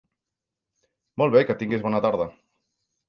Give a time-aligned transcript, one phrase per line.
[1.23, 2.29] Molt bé, que tinguis bona tarda.